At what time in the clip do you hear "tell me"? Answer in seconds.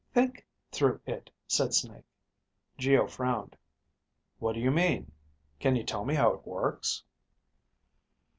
5.83-6.15